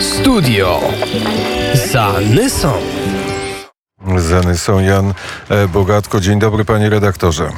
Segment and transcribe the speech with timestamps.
[0.00, 0.80] Studio
[1.74, 2.72] Zanysą.
[4.16, 5.12] Zanysą Jan
[5.50, 6.20] e, Bogatko.
[6.20, 7.48] Dzień dobry panie redaktorze.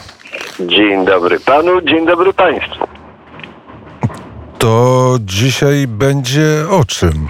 [0.60, 2.86] Dzień dobry panu, dzień dobry państwu.
[4.58, 7.28] To dzisiaj będzie o czym?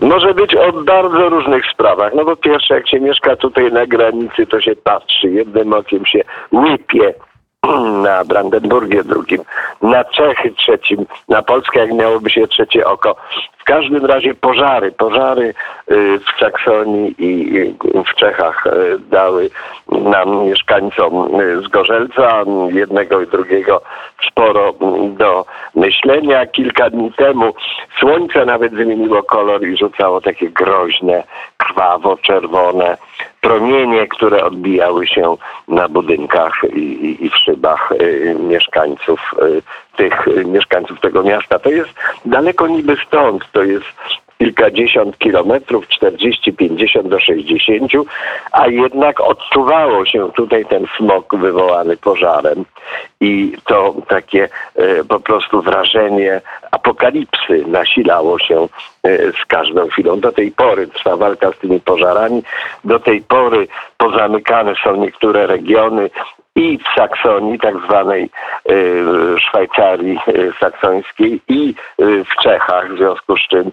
[0.00, 2.12] Może być o bardzo różnych sprawach.
[2.14, 6.20] No po pierwsze, jak się mieszka tutaj na granicy, to się patrzy, jednym okiem się
[6.52, 7.14] łypie
[8.02, 9.42] na Brandenburgie drugim,
[9.82, 13.16] na Czechy trzecim, na Polskę jak miałoby się trzecie oko.
[13.58, 15.54] W każdym razie pożary, pożary
[15.90, 17.74] y, w Saksonii i
[18.12, 19.50] w Czechach y, dały
[19.88, 23.82] nam mieszkańcom y, z Gorzelca, jednego i drugiego
[24.28, 24.74] sporo
[25.08, 26.46] do myślenia.
[26.46, 27.54] Kilka dni temu
[28.00, 31.22] słońce nawet zmieniło kolor i rzucało takie groźne,
[31.58, 32.96] krwawo-czerwone
[33.40, 35.36] promienie, które odbijały się
[35.68, 39.62] na budynkach i, i, i w szybach y, mieszkańców y,
[39.96, 41.58] tych y, mieszkańców tego miasta.
[41.58, 41.90] To jest
[42.24, 43.86] daleko niby stąd, to jest
[44.40, 47.92] kilkadziesiąt kilometrów, 40, 50 do 60,
[48.52, 52.64] a jednak odczuwało się tutaj ten smog wywołany pożarem
[53.20, 58.68] i to takie e, po prostu wrażenie apokalipsy nasilało się
[59.02, 60.20] e, z każdą chwilą.
[60.20, 62.42] Do tej pory trwa walka z tymi pożarami,
[62.84, 63.68] do tej pory
[63.98, 66.10] pozamykane są niektóre regiony,
[66.56, 68.30] i w Saksonii, tak zwanej
[68.70, 73.72] y, Szwajcarii y, saksońskiej i y, w Czechach, w związku z czym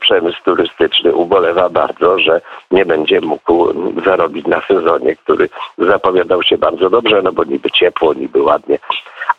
[0.00, 3.72] przemysł turystyczny ubolewa bardzo, że nie będzie mógł
[4.04, 8.78] zarobić na sezonie, który zapowiadał się bardzo dobrze, no bo niby ciepło, niby ładnie,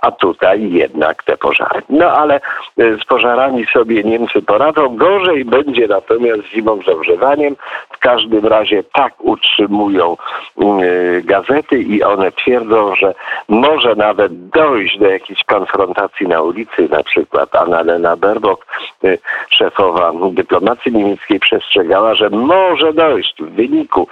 [0.01, 1.81] a tutaj jednak te pożary.
[1.89, 2.41] No ale
[2.77, 7.55] z pożarami sobie Niemcy poradzą, gorzej będzie natomiast zimą z ogrzewaniem.
[7.91, 10.17] W każdym razie tak utrzymują
[11.23, 13.13] gazety i one twierdzą, twierdzą, że
[13.47, 18.65] może nawet dojść do jakiejś konfrontacji na ulicy, na przykład Annalena Baerbock,
[19.03, 24.07] y, szefowa dyplomacji niemieckiej, przestrzegała, że może dojść w wyniku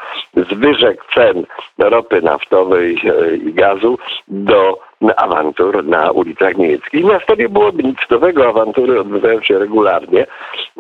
[0.52, 1.46] zwyżek cen
[1.78, 4.80] ropy naftowej y, i gazu do
[5.16, 7.06] awantur na ulicach niemieckich.
[7.06, 10.26] Miasto nie byłoby nic nowego, awantury odbywają się regularnie,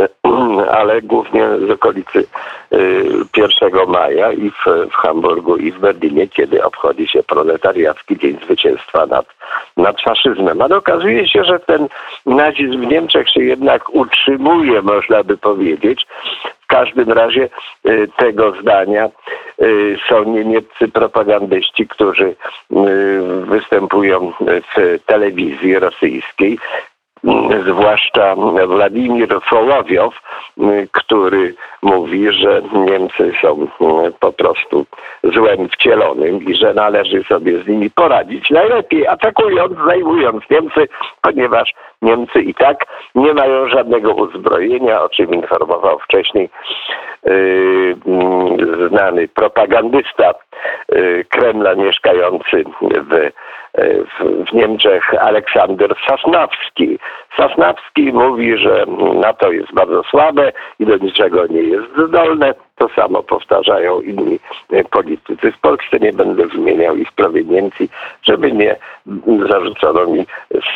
[0.79, 2.27] ale głównie z okolicy
[3.37, 8.39] 1 y, maja i w, w Hamburgu i w Berlinie, kiedy obchodzi się proletariacki Dzień
[8.43, 9.25] Zwycięstwa nad,
[9.77, 10.61] nad faszyzmem.
[10.61, 11.87] Ale okazuje się, że ten
[12.25, 16.05] nazizm w Niemczech się jednak utrzymuje, można by powiedzieć.
[16.75, 17.49] Każdym razie
[17.85, 19.09] y, tego zdania
[19.61, 22.35] y, są niemieccy propagandyści, którzy y,
[23.45, 24.31] występują
[24.75, 26.59] w telewizji rosyjskiej
[27.67, 28.35] zwłaszcza
[28.67, 30.13] Władimir Sołowiow,
[30.91, 33.67] który mówi, że Niemcy są
[34.19, 34.85] po prostu
[35.23, 40.87] złem wcielonym i że należy sobie z nimi poradzić najlepiej atakując, zajmując Niemcy,
[41.21, 42.85] ponieważ Niemcy i tak
[43.15, 46.49] nie mają żadnego uzbrojenia, o czym informował wcześniej
[47.25, 47.95] yy,
[48.89, 50.33] znany propagandysta
[50.89, 53.31] yy, Kremla mieszkający w
[53.77, 56.99] w, Niemczech Aleksander Sasnawski.
[57.37, 62.53] Sasnawski mówi, że NATO jest bardzo słabe i do niczego nie jest zdolne.
[62.77, 64.39] To samo powtarzają inni
[64.91, 65.51] politycy.
[65.51, 67.89] W Polsce nie będę wymieniał ich proweniencji,
[68.23, 68.75] żeby nie
[69.49, 70.25] zarzucono mi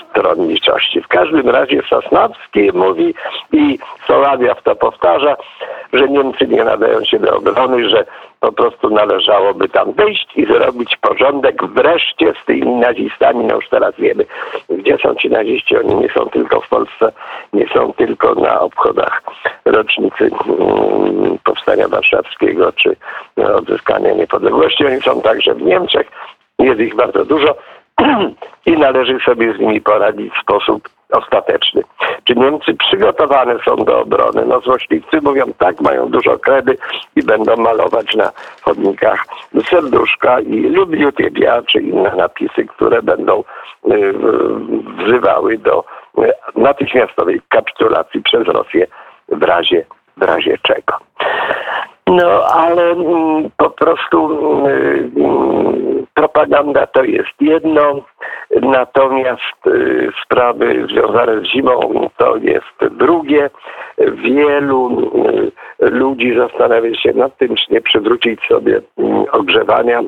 [0.10, 1.02] stronniczości.
[1.02, 3.14] W każdym razie Sosnowski mówi
[3.52, 5.36] i Soławia to powtarza,
[5.94, 8.06] że Niemcy nie nadają się do obrony, że
[8.40, 13.46] po prostu należałoby tam wejść i zrobić porządek wreszcie z tymi nazistami.
[13.46, 14.26] No już teraz wiemy,
[14.70, 15.78] gdzie są ci naziści.
[15.78, 17.12] Oni nie są tylko w Polsce,
[17.54, 19.22] nie są tylko na obchodach
[19.72, 22.96] rocznicy mm, powstania warszawskiego czy
[23.36, 24.86] odzyskania niepodległości.
[24.86, 26.08] Oni są także w Niemczech.
[26.60, 27.56] Jest ich bardzo dużo
[28.66, 31.82] i należy sobie z nimi poradzić w sposób ostateczny.
[32.24, 34.46] Czy Niemcy przygotowane są do obrony?
[34.46, 36.78] No złośliwcy mówią tak, mają dużo kredy
[37.16, 38.32] i będą malować na
[38.62, 39.26] chodnikach
[39.70, 43.44] serduszka i lubię ciebie, czy inne napisy, które będą
[43.92, 44.14] y,
[45.06, 45.84] wzywały do
[46.20, 48.88] y, natychmiastowej kapitulacji przez Rosję
[49.32, 49.86] w razie,
[50.18, 50.98] w razie czego.
[52.08, 54.30] No ale mm, po prostu
[54.66, 58.02] mm, propaganda to jest jedno,
[58.62, 63.50] natomiast y, sprawy związane z zimą to jest drugie.
[63.98, 65.12] Wielu
[65.84, 70.02] y, ludzi zastanawia się nad tym, czy nie przywrócić sobie mm, ogrzewania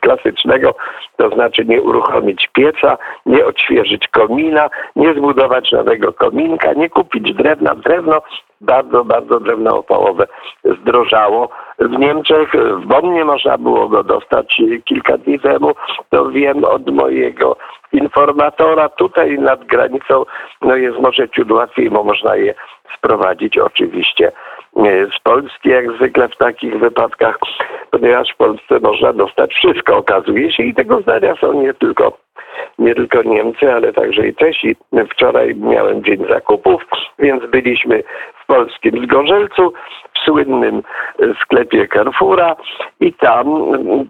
[0.00, 0.74] klasycznego,
[1.16, 7.74] to znaczy nie uruchomić pieca, nie odświeżyć komina, nie zbudować nowego kominka, nie kupić drewna.
[7.74, 8.22] Drewno
[8.60, 10.26] bardzo, bardzo drewno opałowe
[10.64, 11.48] zdrożało,
[11.78, 12.52] w Niemczech.
[12.52, 15.72] W Bonnie można było go dostać kilka dni temu.
[16.10, 17.56] To wiem od mojego
[17.92, 18.88] informatora.
[18.88, 20.24] Tutaj nad granicą
[20.62, 22.54] no jest może ciut łatwiej, bo można je
[22.98, 24.32] sprowadzić oczywiście
[24.76, 27.38] e, z Polski, jak zwykle w takich wypadkach,
[27.90, 30.62] ponieważ w Polsce można dostać wszystko, okazuje się.
[30.62, 32.24] I tego zdania są nie tylko
[32.78, 34.76] nie tylko Niemcy, ale także i Czesi.
[35.10, 36.82] Wczoraj miałem dzień zakupów,
[37.18, 38.02] więc byliśmy
[38.44, 39.72] w polskim Zgorzelcu,
[40.14, 40.82] w słynnym
[41.42, 42.56] sklepie Carrefoura
[43.00, 43.46] i tam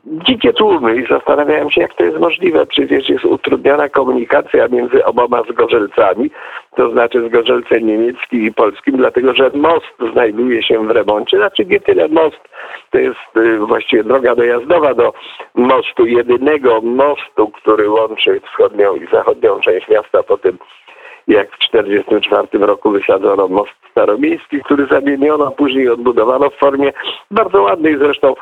[0.05, 2.67] dzikie tłumy i zastanawiałem się, jak to jest możliwe.
[2.67, 6.31] Przecież jest utrudniona komunikacja między oboma Zgorzelcami,
[6.77, 11.37] to znaczy Zgorzelcem niemieckim i polskim, dlatego że most znajduje się w remoncie.
[11.37, 12.41] Znaczy nie tyle most,
[12.91, 15.13] to jest y, właściwie droga dojazdowa do
[15.55, 20.59] mostu, jedynego mostu, który łączy wschodnią i zachodnią część miasta po tym,
[21.29, 26.93] jak w 1944 roku wysadzono most staromiejski, który zamieniono, później odbudowano w formie
[27.31, 28.35] bardzo ładnej zresztą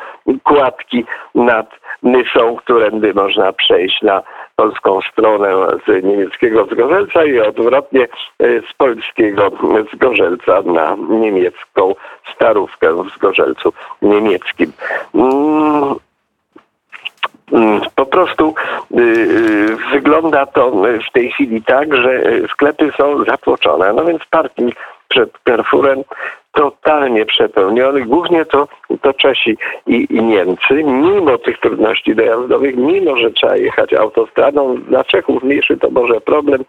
[0.45, 4.23] kładki nad Nysą, którędy można przejść na
[4.57, 5.49] polską stronę
[5.87, 9.51] z niemieckiego Zgorzelca i odwrotnie e, z polskiego
[9.95, 11.95] Zgorzelca na niemiecką
[12.35, 14.73] Starówkę w Zgorzelcu niemieckim.
[15.15, 15.95] Mm,
[17.95, 18.55] po prostu
[18.91, 20.71] y, y, wygląda to
[21.09, 22.23] w tej chwili tak, że
[22.53, 23.93] sklepy są zatłoczone.
[23.93, 24.75] No więc parking
[25.09, 26.05] przed Carrefourem
[26.53, 28.01] totalnie przepełniony.
[28.01, 28.69] Głównie to,
[29.03, 29.57] to Czesi
[29.87, 35.77] i, i, Niemcy, mimo tych trudności dojazdowych, mimo że trzeba jechać autostradą, dla Czechów mniejszy
[35.77, 36.65] to może problem,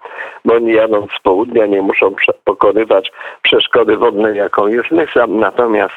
[0.45, 5.95] bo oni jadąc z południa nie muszą pokonywać przeszkody wodnej, jaką jest Nysa, natomiast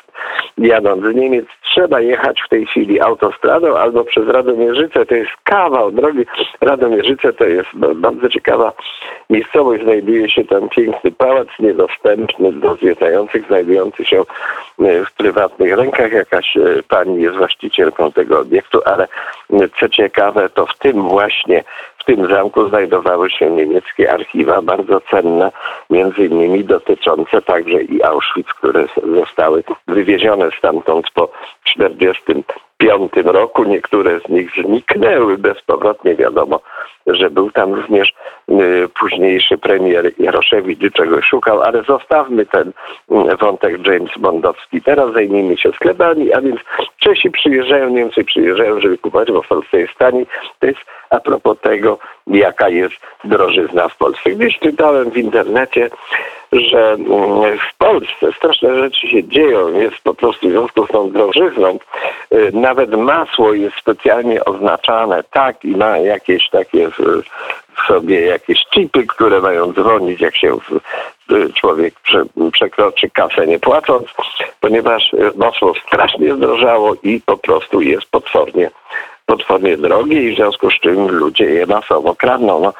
[0.58, 5.92] jadąc z Niemiec trzeba jechać w tej chwili autostradą albo przez Radomierzyce, to jest kawał
[5.92, 6.26] drogi.
[6.60, 8.72] Radomierzyce to jest bardzo ciekawa
[9.30, 15.74] miejscowość, znajduje się tam piękny pałac, niedostępny do zwiedzających, znajduje znajdujący się e, w prywatnych
[15.74, 16.12] rękach.
[16.12, 19.08] Jakaś e, pani jest właścicielką tego obiektu, ale
[19.52, 21.64] e, co ciekawe, to w tym właśnie
[21.98, 25.52] w tym zamku znajdowały się niemieckie archiwa, bardzo cenne,
[25.90, 28.84] między innymi dotyczące także i Auschwitz, które
[29.14, 31.26] zostały wywiezione stamtąd po
[31.64, 32.46] 1945
[33.24, 33.64] roku.
[33.64, 36.14] Niektóre z nich zniknęły bezpowrotnie.
[36.14, 36.60] Wiadomo,
[37.06, 38.12] że był tam również
[38.50, 44.82] y, późniejszy premier Jaroszewicz, czegoś szukał, ale zostawmy ten y, wątek James Bondowski.
[44.82, 46.60] Teraz zajmijmy się sklepami, a więc
[46.98, 50.26] Czesi przyjeżdżają, Niemcy przyjeżdżają, żeby kupować, bo w Polsce jest taniej.
[50.58, 50.80] To jest
[51.10, 52.94] a propos tego, jaka jest
[53.24, 54.30] drożyzna w Polsce.
[54.30, 55.90] Gdzieś czytałem w internecie,
[56.52, 61.10] że mm, w Polsce straszne rzeczy się dzieją, jest po prostu w związku z tą
[61.10, 61.78] drożyzną.
[62.32, 67.22] Y, nawet masło jest specjalnie oznaczane tak i ma jakieś takie w,
[67.88, 70.56] sobie jakieś chipy, które mają dzwonić, jak się
[71.54, 72.22] człowiek prze,
[72.52, 74.06] przekroczy kasę nie płacąc,
[74.60, 78.70] ponieważ masło strasznie zdrożało i po prostu jest potwornie
[79.26, 82.60] potwornie drogie i w związku z czym ludzie je masowo kradną.
[82.60, 82.72] No,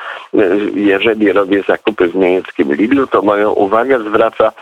[0.75, 4.53] jeżeli robię zakupy w niemieckim Lidlu, to moją uwagę zwraca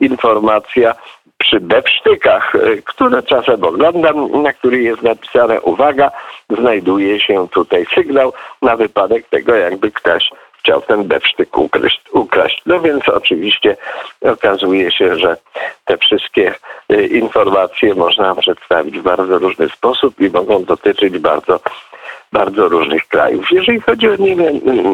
[0.00, 0.94] informacja
[1.38, 2.52] przy bewsztykach,
[2.84, 6.10] które czasem oglądam, na których jest napisane uwaga,
[6.58, 8.32] znajduje się tutaj sygnał
[8.62, 12.62] na wypadek tego, jakby ktoś chciał ten bewsztyk ukraść, ukraść.
[12.66, 13.76] No więc oczywiście
[14.22, 15.36] okazuje się, że
[15.84, 16.54] te wszystkie
[16.92, 21.60] y, informacje można przedstawić w bardzo różny sposób i mogą dotyczyć bardzo
[22.32, 23.46] bardzo różnych krajów.
[23.50, 24.36] Jeżeli chodzi o nie,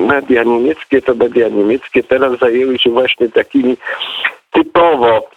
[0.06, 3.76] media niemieckie, to media niemieckie teraz zajęły się właśnie takimi
[4.50, 5.28] typowo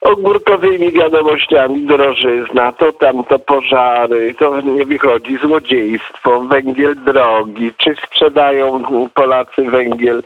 [0.00, 8.82] ogórkowymi wiadomościami, drożyzna, to tam to pożary, to nie wychodzi, złodziejstwo, węgiel drogi, czy sprzedają
[9.14, 10.22] Polacy węgiel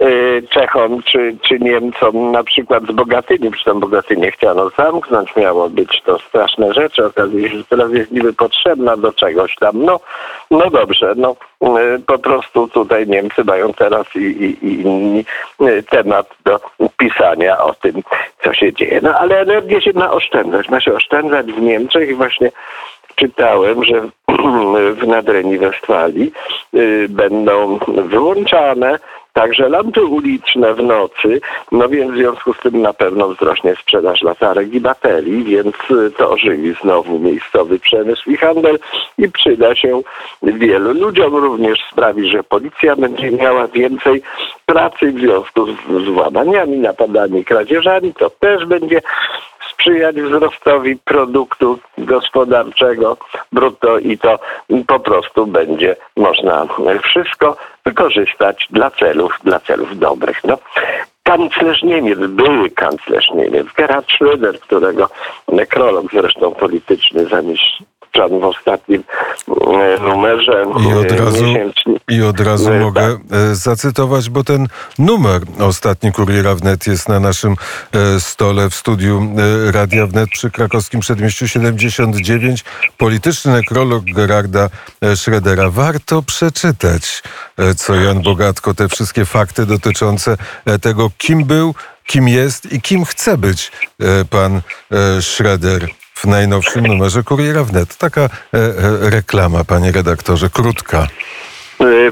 [0.00, 5.70] y, Czechom czy, czy Niemcom, na przykład z Bogatyni, przy tym Bogatynie chciano zamknąć, miało
[5.70, 9.84] być to straszne rzeczy, okazuje się, że teraz jest niby potrzebna do czegoś tam.
[9.84, 10.00] No,
[10.50, 15.24] no dobrze, no y, po prostu tutaj Niemcy mają teraz i, i, i inni
[15.90, 16.60] temat do
[16.96, 18.02] pisania o tym,
[18.44, 18.99] co się dzieje.
[19.02, 20.68] No ale energię się ma oszczędzać.
[20.68, 22.50] Ma się oszczędzać w Niemczech i właśnie
[23.14, 24.00] czytałem, że
[25.00, 26.32] w Nadrenii Westfalii
[26.74, 28.98] y, będą wyłączane
[29.32, 31.40] także lampy uliczne w nocy,
[31.72, 36.10] no więc w związku z tym na pewno wzrośnie sprzedaż latarek i baterii, więc y,
[36.10, 38.78] to ożywi znowu miejscowy przemysł i handel
[39.18, 40.00] i przyda się
[40.42, 41.36] wielu ludziom.
[41.36, 44.22] Również sprawi, że policja będzie miała więcej
[44.66, 45.66] pracy w związku
[46.06, 48.14] z włamaniami, napadami, kradzieżami.
[48.14, 49.00] To też będzie
[49.80, 53.16] sprzyjać wzrostowi produktu gospodarczego
[53.52, 54.38] brutto i to
[54.86, 56.66] po prostu będzie można
[57.02, 60.44] wszystko wykorzystać dla celów, dla celów dobrych.
[60.44, 60.58] No,
[61.30, 65.08] kanclerz Niemiec, były kanclerz Niemiec, Gerhard Schröder, którego
[65.52, 69.02] nekrolog zresztą polityczny zamieszczony w ostatnim
[69.48, 71.96] e, numerze I od e, razu, miesięcznym.
[72.08, 74.66] i od razu E, mogę e, zacytować, bo ten
[74.98, 77.54] numer ostatni Kuriera Wnet jest na naszym
[77.92, 79.22] e, stole w studiu
[79.68, 82.64] e, Radia Wnet przy krakowskim przedmieściu 79.
[82.98, 84.68] Polityczny nekrolog Gerarda
[85.00, 85.70] e, Schrödera.
[85.70, 87.22] Warto przeczytać,
[87.58, 91.74] e, co Jan Bogatko, te wszystkie fakty dotyczące e, tego, kim był,
[92.06, 94.60] kim jest i kim chce być e, pan e,
[95.20, 97.96] Schröder w najnowszym numerze Kuriera Wnet.
[97.96, 98.28] Taka e,
[99.10, 101.06] reklama, panie redaktorze, krótka.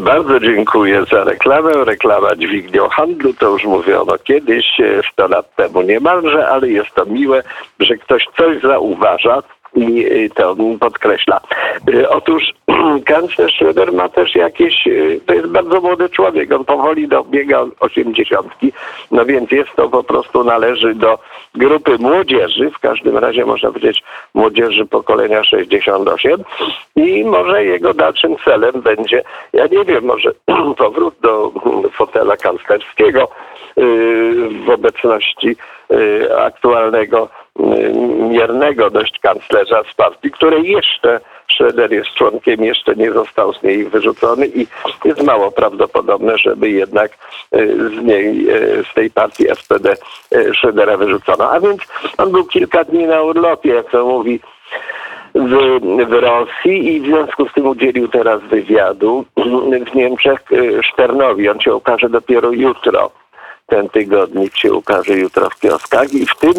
[0.01, 1.85] Bardzo dziękuję za reklamę.
[1.85, 7.05] Reklama dźwignią handlu, to już mówiono kiedyś, e, 100 lat temu niemalże, ale jest to
[7.07, 7.43] miłe,
[7.81, 9.43] że ktoś coś zauważa
[9.75, 11.41] i e, to podkreśla.
[11.95, 12.43] E, Otóż
[13.05, 14.91] kanclerz Schröder ma też jakieś, e,
[15.27, 18.73] to jest bardzo młody człowiek, on powoli dobiega osiemdziesiątki,
[19.11, 21.19] no więc jest to po prostu należy do
[21.55, 24.03] grupy młodzieży, w każdym razie można powiedzieć
[24.35, 26.45] młodzieży pokolenia 68
[26.97, 29.23] i może jego dalszym celem będzie,
[29.53, 30.33] ja nie wiem, może
[30.79, 31.53] powrót do
[31.93, 33.29] fotela kanclerskiego
[34.67, 35.57] w obecności
[36.39, 37.29] aktualnego
[38.31, 41.21] miernego dość kanclerza z partii, której jeszcze
[41.55, 44.67] Schroeder jest członkiem, jeszcze nie został z niej wyrzucony i
[45.05, 47.19] jest mało prawdopodobne, żeby jednak
[47.53, 49.95] yy, z niej, yy, z tej partii SPD
[50.55, 51.51] Schroedera wyrzucono.
[51.51, 51.81] A więc
[52.19, 54.41] on był kilka dni na urlopie, jak to mówi
[55.35, 59.25] w, w Rosji i w związku z tym udzielił teraz wywiadu
[59.93, 61.49] w Niemczech y, Szternowi.
[61.49, 63.11] On się ukaże dopiero jutro.
[63.69, 66.55] Ten tygodnik się ukaże jutro w kioskach i w tym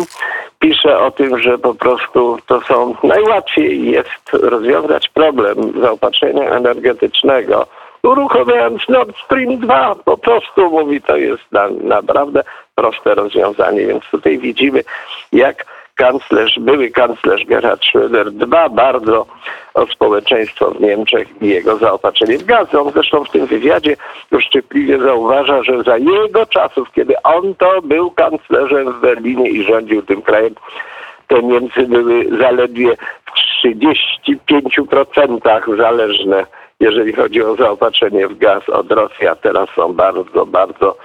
[0.60, 7.68] pisze o tym, że po prostu to są najłatwiej jest rozwiązać problem zaopatrzenia energetycznego
[8.04, 9.96] uruchamiając Nord Stream 2.
[10.06, 12.44] Po prostu mówi, to jest na, naprawdę
[12.76, 13.86] proste rozwiązanie.
[13.86, 14.84] Więc tutaj widzimy,
[15.32, 15.66] jak
[16.00, 19.26] kanclerz, były kanclerz Gerhard Schröder dba bardzo
[19.74, 22.76] o społeczeństwo w Niemczech i jego zaopatrzenie w gaz.
[22.76, 23.96] On zresztą w tym wywiadzie
[24.32, 30.02] uszczypliwie zauważa, że za jego czasów, kiedy on to był kanclerzem w Berlinie i rządził
[30.02, 30.56] tym krajem,
[31.28, 33.32] te Niemcy były zaledwie w
[33.66, 36.46] 35% zależne,
[36.80, 40.98] jeżeli chodzi o zaopatrzenie w gaz od Rosji, a teraz są bardzo, bardzo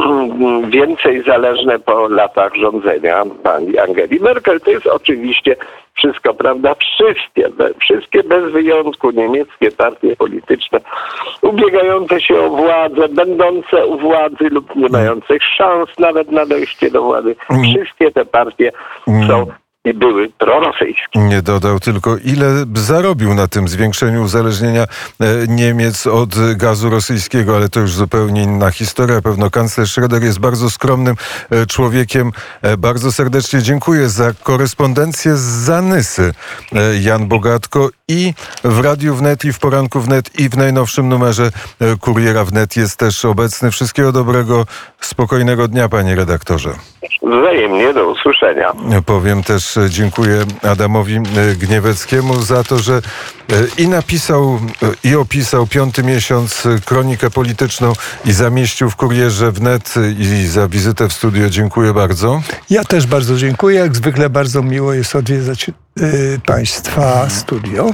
[0.78, 4.60] więcej zależne po latach rządzenia pani Angeli Merkel.
[4.60, 5.56] To jest oczywiście
[5.94, 6.74] wszystko, prawda?
[6.74, 10.80] Wszystkie, wszystkie bez wyjątku niemieckie partie polityczne
[11.42, 17.02] ubiegające się o władzę, będące u władzy lub nie mające szans nawet na dojście do
[17.02, 17.36] władzy.
[17.62, 18.72] Wszystkie te partie
[19.28, 21.18] są i były prorosyjskie.
[21.18, 24.86] Nie dodał tylko, ile zarobił na tym zwiększeniu uzależnienia e,
[25.48, 29.22] Niemiec od gazu rosyjskiego, ale to już zupełnie inna historia.
[29.22, 31.16] Pewno kanclerz Schroeder jest bardzo skromnym
[31.50, 32.32] e, człowiekiem.
[32.62, 36.34] E, Bardzo serdecznie dziękuję za korespondencję z Zanysy.
[37.00, 38.34] Jan Bogatko i
[38.64, 41.50] w Radiu Wnet, i w Poranku Wnet, i w najnowszym numerze
[42.00, 43.70] Kuriera Wnet jest też obecny.
[43.70, 44.66] Wszystkiego dobrego,
[45.00, 46.74] spokojnego dnia, panie redaktorze.
[47.22, 48.72] Wzajemnie do usłyszenia.
[49.06, 51.20] Powiem też e, dziękuję Adamowi e,
[51.54, 53.00] Gnieweckiemu za to, że e,
[53.78, 54.58] i napisał,
[55.04, 57.92] i opisał piąty miesiąc kronikę polityczną
[58.24, 61.50] i zamieścił w kurierze wnet i za wizytę w studio.
[61.50, 62.40] Dziękuję bardzo.
[62.70, 63.78] Ja też bardzo dziękuję.
[63.78, 67.90] Jak zwykle bardzo miło jest odwiedzać y, Państwa studio.